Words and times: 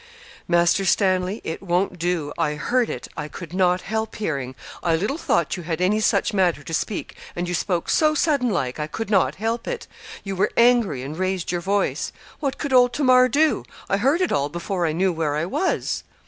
'Master 0.47 0.83
Stanley, 0.83 1.41
it 1.43 1.61
won't 1.61 1.99
do. 1.99 2.33
I 2.35 2.55
heard 2.55 2.89
it 2.89 3.07
I 3.15 3.27
could 3.27 3.53
not 3.53 3.81
help 3.81 4.15
hearing. 4.15 4.55
I 4.81 4.95
little 4.95 5.19
thought 5.19 5.55
you 5.55 5.61
had 5.61 5.79
any 5.79 5.99
such 5.99 6.33
matter 6.33 6.63
to 6.63 6.73
speak 6.73 7.15
and 7.35 7.47
you 7.47 7.53
spoke 7.53 7.87
so 7.87 8.15
sudden 8.15 8.49
like, 8.49 8.79
I 8.79 8.87
could 8.87 9.11
not 9.11 9.35
help 9.35 9.67
it. 9.67 9.85
You 10.23 10.35
were 10.35 10.49
angry, 10.57 11.03
and 11.03 11.15
raised 11.15 11.51
your 11.51 11.61
voice. 11.61 12.11
What 12.39 12.57
could 12.57 12.73
old 12.73 12.93
Tamar 12.93 13.29
do? 13.29 13.63
I 13.89 13.97
heard 13.97 14.21
it 14.21 14.31
all 14.31 14.49
before 14.49 14.87
I 14.87 14.91
knew 14.91 15.13
where 15.13 15.35
I 15.35 15.45
was.' 15.45 16.03